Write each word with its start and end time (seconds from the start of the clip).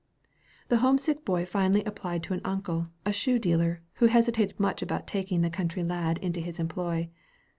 The 0.69 0.77
homesick 0.77 1.23
boy 1.23 1.45
finally 1.45 1.83
applied 1.83 2.23
to 2.23 2.33
an 2.33 2.41
uncle, 2.43 2.87
a 3.05 3.13
shoe 3.13 3.37
dealer, 3.37 3.83
who 3.97 4.07
hesitated 4.07 4.59
much 4.59 4.81
about 4.81 5.05
taking 5.05 5.41
the 5.41 5.51
country 5.51 5.83
lad 5.83 6.17
into 6.17 6.39
his 6.39 6.59
employ. 6.59 7.07